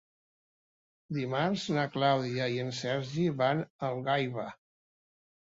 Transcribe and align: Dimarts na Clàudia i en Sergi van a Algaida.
Dimarts 1.17 1.65
na 1.75 1.83
Clàudia 1.97 2.47
i 2.55 2.57
en 2.63 2.73
Sergi 2.79 3.29
van 3.43 3.63
a 3.69 3.91
Algaida. 3.93 4.51